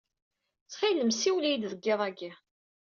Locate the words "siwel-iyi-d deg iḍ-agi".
1.13-2.31